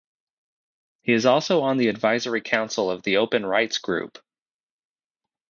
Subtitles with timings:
[1.03, 4.17] He is also on the advisory council of the Open Rights Group.